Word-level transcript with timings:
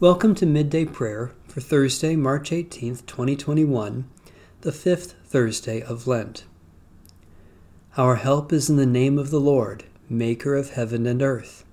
Welcome 0.00 0.36
to 0.36 0.46
Midday 0.46 0.84
Prayer 0.84 1.32
for 1.48 1.60
Thursday, 1.60 2.14
March 2.14 2.50
18th, 2.50 3.04
2021, 3.06 4.08
the 4.60 4.70
fifth 4.70 5.16
Thursday 5.26 5.82
of 5.82 6.06
Lent. 6.06 6.44
Our 7.96 8.14
help 8.14 8.52
is 8.52 8.70
in 8.70 8.76
the 8.76 8.86
name 8.86 9.18
of 9.18 9.30
the 9.30 9.40
Lord, 9.40 9.82
Maker 10.08 10.54
of 10.54 10.74
heaven 10.74 11.04
and 11.04 11.20
earth. 11.20 11.64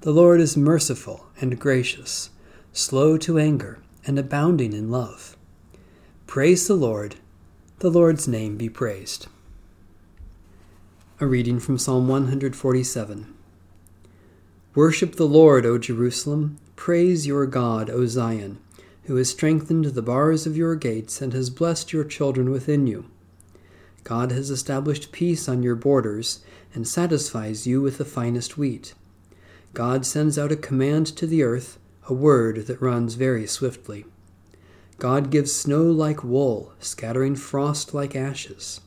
The 0.00 0.10
Lord 0.10 0.40
is 0.40 0.56
merciful 0.56 1.28
and 1.40 1.60
gracious, 1.60 2.30
slow 2.72 3.16
to 3.18 3.38
anger, 3.38 3.78
and 4.04 4.18
abounding 4.18 4.72
in 4.72 4.90
love. 4.90 5.36
Praise 6.26 6.66
the 6.66 6.74
Lord. 6.74 7.14
The 7.78 7.90
Lord's 7.90 8.26
name 8.26 8.56
be 8.56 8.68
praised. 8.68 9.28
A 11.20 11.28
reading 11.28 11.60
from 11.60 11.78
Psalm 11.78 12.08
147. 12.08 13.32
Worship 14.74 15.14
the 15.14 15.28
Lord, 15.28 15.64
O 15.64 15.78
Jerusalem. 15.78 16.58
Praise 16.80 17.26
your 17.26 17.44
God, 17.44 17.90
O 17.90 18.06
Zion, 18.06 18.58
who 19.02 19.16
has 19.16 19.28
strengthened 19.28 19.84
the 19.84 20.00
bars 20.00 20.46
of 20.46 20.56
your 20.56 20.74
gates 20.76 21.20
and 21.20 21.34
has 21.34 21.50
blessed 21.50 21.92
your 21.92 22.04
children 22.04 22.50
within 22.50 22.86
you. 22.86 23.04
God 24.02 24.32
has 24.32 24.48
established 24.48 25.12
peace 25.12 25.46
on 25.46 25.62
your 25.62 25.74
borders 25.74 26.42
and 26.72 26.88
satisfies 26.88 27.66
you 27.66 27.82
with 27.82 27.98
the 27.98 28.06
finest 28.06 28.56
wheat. 28.56 28.94
God 29.74 30.06
sends 30.06 30.38
out 30.38 30.52
a 30.52 30.56
command 30.56 31.06
to 31.18 31.26
the 31.26 31.42
earth, 31.42 31.78
a 32.08 32.14
word 32.14 32.66
that 32.66 32.80
runs 32.80 33.12
very 33.12 33.46
swiftly. 33.46 34.06
God 34.98 35.28
gives 35.28 35.54
snow 35.54 35.82
like 35.82 36.24
wool, 36.24 36.72
scattering 36.78 37.36
frost 37.36 37.92
like 37.92 38.16
ashes. 38.16 38.80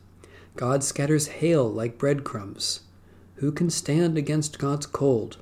God 0.56 0.84
scatters 0.84 1.28
hail 1.28 1.72
like 1.72 2.00
breadcrumbs. 2.00 2.80
Who 3.36 3.52
can 3.52 3.70
stand 3.70 4.18
against 4.18 4.58
God's 4.58 4.88
cold? 4.88 5.38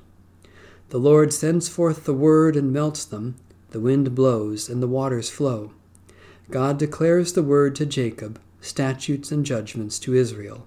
The 0.92 0.98
Lord 0.98 1.32
sends 1.32 1.70
forth 1.70 2.04
the 2.04 2.12
word 2.12 2.54
and 2.54 2.70
melts 2.70 3.06
them. 3.06 3.36
The 3.70 3.80
wind 3.80 4.14
blows 4.14 4.68
and 4.68 4.82
the 4.82 4.86
waters 4.86 5.30
flow. 5.30 5.72
God 6.50 6.78
declares 6.78 7.32
the 7.32 7.42
word 7.42 7.74
to 7.76 7.86
Jacob, 7.86 8.38
statutes 8.60 9.32
and 9.32 9.46
judgments 9.46 9.98
to 10.00 10.12
Israel. 10.12 10.66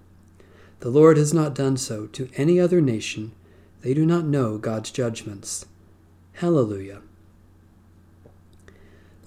The 0.80 0.90
Lord 0.90 1.18
has 1.18 1.31
not 1.31 1.53
done 1.53 1.78
so 1.78 2.08
to 2.08 2.28
any 2.38 2.59
other 2.59 2.81
nation. 2.81 3.34
They 3.81 3.94
do 3.94 4.03
not 4.03 4.26
know 4.26 4.58
God's 4.58 4.90
judgments. 4.90 5.68
Hallelujah. 6.34 7.02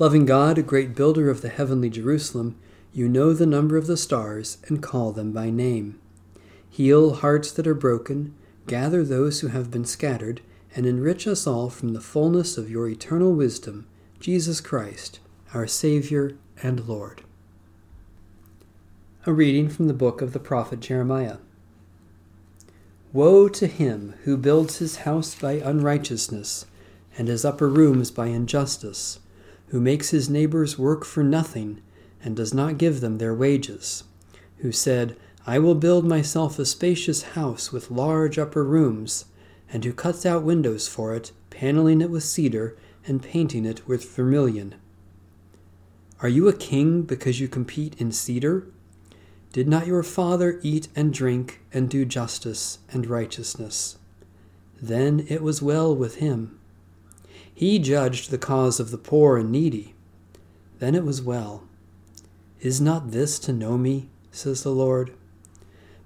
Loving 0.01 0.27
God, 0.27 0.59
a 0.59 0.63
great 0.63 0.97
builder 0.97 1.31
of 1.31 1.43
the 1.43 1.49
heavenly 1.49 1.91
Jerusalem, 1.91 2.59
you 2.93 3.09
know 3.09 3.33
the 3.33 3.47
number 3.47 3.77
of 3.77 3.87
the 3.87 3.97
stars 3.97 4.59
and 4.67 4.83
call 4.83 5.13
them 5.13 5.31
by 5.31 5.49
name. 5.49 5.97
Heal 6.69 7.15
hearts 7.15 7.53
that 7.53 7.69
are 7.69 7.75
broken, 7.75 8.35
gather 8.67 9.05
those 9.05 9.43
who 9.43 9.47
have 9.47 9.71
been 9.71 9.85
scattered, 9.85 10.41
and 10.79 10.87
enrich 10.87 11.27
us 11.27 11.45
all 11.45 11.69
from 11.69 11.93
the 11.93 12.01
fullness 12.01 12.57
of 12.57 12.71
your 12.71 12.89
eternal 12.89 13.33
wisdom, 13.33 13.85
Jesus 14.21 14.61
Christ, 14.61 15.19
our 15.53 15.67
Savior 15.67 16.37
and 16.63 16.87
Lord. 16.87 17.23
A 19.27 19.33
reading 19.33 19.69
from 19.69 19.89
the 19.89 19.93
book 19.93 20.23
of 20.23 20.33
the 20.33 20.39
prophet 20.39 20.79
Jeremiah. 20.79 21.39
Woe 23.13 23.49
to 23.49 23.67
him 23.67 24.15
who 24.23 24.37
builds 24.37 24.79
his 24.79 24.99
house 24.99 25.35
by 25.35 25.55
unrighteousness, 25.55 26.67
and 27.19 27.27
his 27.27 27.45
upper 27.45 27.69
rooms 27.69 28.13
by 28.13 28.29
injustice, 28.29 29.19
who 29.71 29.81
makes 29.81 30.11
his 30.11 30.31
neighbors 30.31 30.79
work 30.79 31.05
for 31.05 31.25
nothing, 31.25 31.83
and 32.23 32.37
does 32.37 32.55
not 32.55 32.79
give 32.79 33.01
them 33.01 33.19
their 33.19 33.35
wages, 33.35 34.05
who 34.59 34.71
said, 34.71 35.17
I 35.45 35.59
will 35.59 35.75
build 35.75 36.07
myself 36.07 36.57
a 36.57 36.65
spacious 36.65 37.23
house 37.35 37.73
with 37.73 37.91
large 37.91 38.39
upper 38.39 38.63
rooms 38.63 39.25
and 39.73 39.85
who 39.85 39.93
cuts 39.93 40.25
out 40.25 40.43
windows 40.43 40.89
for 40.89 41.15
it, 41.15 41.33
paneling 41.51 42.01
it 42.01 42.11
with 42.11 42.25
cedar, 42.25 42.77
and 43.07 43.23
painting 43.23 43.65
it 43.65 43.87
with 43.87 44.15
vermilion. 44.15 44.75
Are 46.21 46.29
you 46.29 46.49
a 46.49 46.53
king 46.53 47.03
because 47.03 47.41
you 47.41 47.49
compete 47.49 47.95
in 48.01 48.13
cedar? 48.13 48.67
Did 49.53 49.69
not 49.69 49.87
your 49.87 50.03
father 50.03 50.59
eat 50.63 50.89
and 50.95 51.13
drink 51.13 51.61
and 51.73 51.89
do 51.89 52.05
justice 52.05 52.79
and 52.91 53.07
righteousness? 53.07 53.97
Then 54.81 55.25
it 55.29 55.43
was 55.43 55.63
well 55.63 55.95
with 55.95 56.17
him. 56.17 56.59
He 57.53 57.79
judged 57.79 58.31
the 58.31 58.39
cause 58.39 58.79
of 58.79 58.91
the 58.91 58.99
poor 58.99 59.37
and 59.37 59.51
needy. 59.51 59.95
Then 60.79 60.95
it 60.95 61.05
was 61.05 61.23
well. 61.23 61.65
Is 62.61 62.81
not 62.81 63.11
this 63.11 63.39
to 63.41 63.53
know 63.53 63.79
me, 63.79 64.09
says 64.31 64.63
the 64.63 64.71
Lord? 64.71 65.13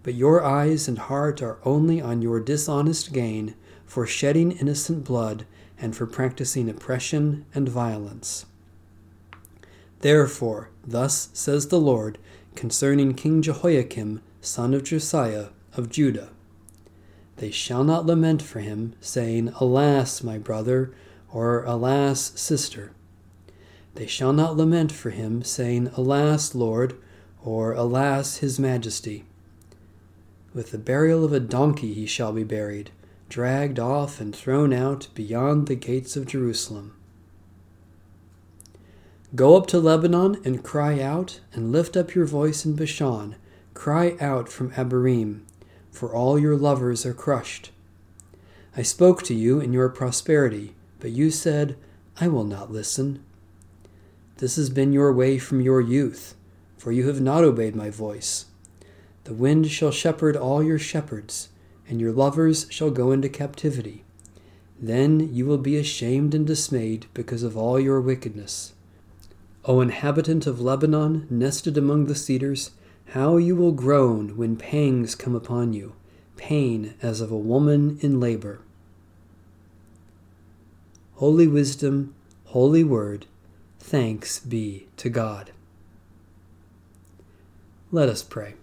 But 0.03 0.15
your 0.15 0.45
eyes 0.45 0.89
and 0.89 0.99
heart 0.99 1.43
are 1.43 1.59
only 1.65 2.01
on 2.01 2.23
your 2.23 2.41
dishonest 2.41 3.13
gain, 3.13 3.55
for 3.93 4.07
shedding 4.07 4.53
innocent 4.53 5.05
blood, 5.05 5.45
and 5.79 5.95
for 5.95 6.07
practicing 6.07 6.67
oppression 6.67 7.45
and 7.55 7.69
violence. 7.69 8.47
Therefore, 10.01 10.71
thus 10.83 11.29
says 11.35 11.69
the 11.69 11.79
Lord 11.79 12.17
concerning 12.55 13.13
King 13.13 13.43
Jehoiakim, 13.43 14.23
son 14.41 14.73
of 14.73 14.85
Josiah, 14.85 15.49
of 15.77 15.91
Judah 15.91 16.31
They 17.37 17.51
shall 17.51 17.85
not 17.85 18.07
lament 18.07 18.41
for 18.41 18.61
him, 18.61 18.95
saying, 19.03 19.53
Alas, 19.61 20.23
my 20.23 20.39
brother, 20.39 20.95
or 21.31 21.63
Alas, 21.65 22.33
sister. 22.35 22.93
They 23.97 24.07
shall 24.07 24.33
not 24.33 24.57
lament 24.57 24.91
for 24.91 25.11
him, 25.11 25.43
saying, 25.43 25.91
Alas, 25.99 26.55
Lord, 26.55 26.97
or 27.45 27.75
Alas, 27.75 28.39
his 28.39 28.59
majesty. 28.59 29.25
With 30.55 30.71
the 30.71 30.79
burial 30.79 31.27
of 31.27 31.35
a 31.35 31.41
donkey 31.41 31.93
he 31.93 32.07
shall 32.07 32.33
be 32.33 32.43
buried, 32.43 32.91
dragged 33.33 33.81
off 33.81 34.21
and 34.21 34.37
thrown 34.37 34.75
out 34.75 35.09
beyond 35.15 35.67
the 35.67 35.75
gates 35.75 36.17
of 36.17 36.27
Jerusalem. 36.27 36.95
Go 39.35 39.57
up 39.57 39.67
to 39.69 39.79
Lebanon 39.79 40.39
and 40.45 40.63
cry 40.63 41.01
out, 41.01 41.41
and 41.55 41.73
lift 41.73 41.97
up 41.97 42.15
your 42.15 42.27
voice 42.27 42.67
in 42.67 42.77
Bashan. 42.77 43.37
Cry 43.73 44.19
out 44.21 44.51
from 44.51 44.71
Abarim, 44.73 45.45
for 45.91 46.15
all 46.15 46.39
your 46.39 46.59
lovers 46.59 47.07
are 47.07 47.15
crushed. 47.15 47.71
I 48.77 48.83
spoke 48.83 49.23
to 49.23 49.35
you 49.35 49.61
in 49.61 49.73
your 49.73 49.89
prosperity, 49.89 50.75
but 51.01 51.13
you 51.13 51.31
said, 51.31 51.79
I 52.21 52.29
will 52.29 52.45
not 52.45 52.71
listen. 52.71 53.25
This 54.37 54.57
has 54.57 54.69
been 54.69 54.93
your 54.93 55.11
way 55.11 55.39
from 55.39 55.63
your 55.63 55.81
youth, 55.81 56.35
for 56.77 56.93
you 56.93 57.09
have 57.09 57.23
not 57.23 57.45
obeyed 57.45 57.75
my 57.75 57.89
voice. 57.89 58.45
The 59.25 59.33
wind 59.33 59.71
shall 59.71 59.91
shepherd 59.91 60.37
all 60.37 60.63
your 60.63 60.79
shepherds, 60.79 61.49
and 61.89 62.01
your 62.01 62.13
lovers 62.13 62.67
shall 62.71 62.91
go 62.91 63.13
into 63.13 63.29
captivity. 63.29 64.05
Then 64.81 65.33
you 65.33 65.47
will 65.47 65.59
be 65.59 65.77
ashamed 65.77 66.35
and 66.35 66.47
dismayed 66.47 67.07
because 67.15 67.43
of 67.43 67.57
all 67.57 67.79
your 67.79 68.01
wickedness. 68.01 68.73
O 69.65 69.81
inhabitant 69.81 70.47
of 70.47 70.61
Lebanon, 70.61 71.27
nested 71.31 71.79
among 71.79 72.07
the 72.07 72.15
cedars, 72.15 72.73
how 73.11 73.37
you 73.37 73.55
will 73.55 73.73
groan 73.73 74.37
when 74.37 74.57
pangs 74.57 75.15
come 75.15 75.35
upon 75.35 75.73
you, 75.73 75.95
pain 76.37 76.95
as 77.03 77.21
of 77.21 77.31
a 77.31 77.37
woman 77.37 77.99
in 78.01 78.19
labor. 78.19 78.61
Holy 81.17 81.47
Wisdom, 81.47 82.15
Holy 82.47 82.83
Word, 82.83 83.27
thanks 83.79 84.41
be 84.41 84.89
to 84.97 85.09
God. 85.09 85.53
Let 87.93 88.09
us 88.09 88.23
pray. 88.23 88.55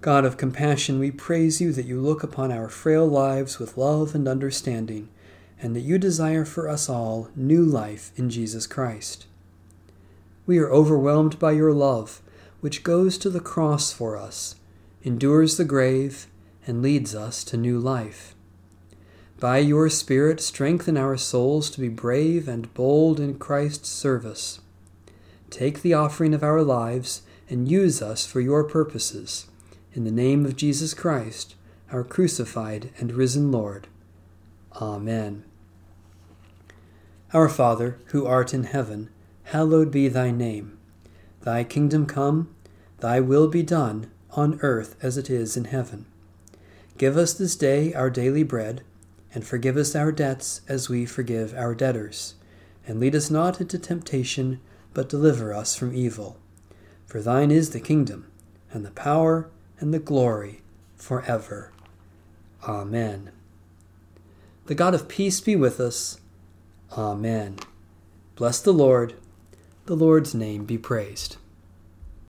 God 0.00 0.24
of 0.24 0.38
compassion, 0.38 0.98
we 0.98 1.10
praise 1.10 1.60
you 1.60 1.72
that 1.72 1.84
you 1.84 2.00
look 2.00 2.22
upon 2.22 2.50
our 2.50 2.70
frail 2.70 3.06
lives 3.06 3.58
with 3.58 3.76
love 3.76 4.14
and 4.14 4.26
understanding, 4.26 5.10
and 5.60 5.76
that 5.76 5.82
you 5.82 5.98
desire 5.98 6.46
for 6.46 6.70
us 6.70 6.88
all 6.88 7.28
new 7.36 7.62
life 7.62 8.10
in 8.16 8.30
Jesus 8.30 8.66
Christ. 8.66 9.26
We 10.46 10.58
are 10.58 10.72
overwhelmed 10.72 11.38
by 11.38 11.52
your 11.52 11.74
love, 11.74 12.22
which 12.62 12.82
goes 12.82 13.18
to 13.18 13.28
the 13.28 13.40
cross 13.40 13.92
for 13.92 14.16
us, 14.16 14.54
endures 15.02 15.58
the 15.58 15.66
grave, 15.66 16.28
and 16.66 16.80
leads 16.80 17.14
us 17.14 17.44
to 17.44 17.58
new 17.58 17.78
life. 17.78 18.34
By 19.38 19.58
your 19.58 19.90
Spirit, 19.90 20.40
strengthen 20.40 20.96
our 20.96 21.18
souls 21.18 21.68
to 21.70 21.80
be 21.80 21.88
brave 21.90 22.48
and 22.48 22.72
bold 22.72 23.20
in 23.20 23.38
Christ's 23.38 23.90
service. 23.90 24.60
Take 25.50 25.82
the 25.82 25.92
offering 25.92 26.32
of 26.32 26.42
our 26.42 26.62
lives 26.62 27.20
and 27.50 27.70
use 27.70 28.00
us 28.00 28.24
for 28.24 28.40
your 28.40 28.64
purposes 28.64 29.46
in 29.92 30.04
the 30.04 30.10
name 30.10 30.46
of 30.46 30.56
Jesus 30.56 30.94
Christ, 30.94 31.56
our 31.90 32.04
crucified 32.04 32.90
and 32.98 33.12
risen 33.12 33.50
Lord. 33.50 33.88
Amen. 34.76 35.44
Our 37.32 37.48
Father, 37.48 37.98
who 38.06 38.26
art 38.26 38.54
in 38.54 38.64
heaven, 38.64 39.10
hallowed 39.44 39.90
be 39.90 40.08
thy 40.08 40.30
name. 40.30 40.78
Thy 41.42 41.64
kingdom 41.64 42.06
come, 42.06 42.54
thy 42.98 43.20
will 43.20 43.48
be 43.48 43.62
done, 43.62 44.10
on 44.32 44.60
earth 44.62 44.96
as 45.02 45.16
it 45.16 45.28
is 45.28 45.56
in 45.56 45.64
heaven. 45.64 46.06
Give 46.98 47.16
us 47.16 47.32
this 47.32 47.56
day 47.56 47.92
our 47.94 48.10
daily 48.10 48.42
bread, 48.42 48.82
and 49.34 49.44
forgive 49.44 49.76
us 49.76 49.96
our 49.96 50.12
debts 50.12 50.60
as 50.68 50.88
we 50.88 51.06
forgive 51.06 51.54
our 51.54 51.74
debtors. 51.74 52.34
And 52.86 53.00
lead 53.00 53.14
us 53.14 53.30
not 53.30 53.60
into 53.60 53.78
temptation, 53.78 54.60
but 54.94 55.08
deliver 55.08 55.54
us 55.54 55.74
from 55.76 55.94
evil. 55.94 56.36
For 57.06 57.20
thine 57.20 57.50
is 57.50 57.70
the 57.70 57.80
kingdom, 57.80 58.30
and 58.72 58.84
the 58.84 58.90
power, 58.90 59.50
and 59.80 59.92
the 59.92 59.98
glory, 59.98 60.60
forever. 60.96 61.72
Amen. 62.68 63.32
The 64.66 64.74
God 64.74 64.94
of 64.94 65.08
peace 65.08 65.40
be 65.40 65.56
with 65.56 65.80
us. 65.80 66.20
Amen. 66.96 67.58
Bless 68.36 68.60
the 68.60 68.72
Lord. 68.72 69.14
The 69.86 69.96
Lord's 69.96 70.34
name 70.34 70.64
be 70.64 70.78
praised. 70.78 71.36